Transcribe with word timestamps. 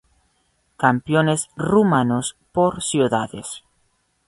Campeones 0.77 1.51
rumanos 1.55 2.35
por 2.51 2.81
ciudades. 2.81 3.63